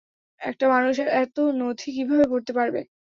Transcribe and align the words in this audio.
একটা 0.41 0.65
মানুষ 0.73 0.93
এতো 1.15 1.41
নথি 1.59 1.89
কীভাবে 1.95 2.25
পড়তে 2.31 2.51
পারবে? 2.57 2.79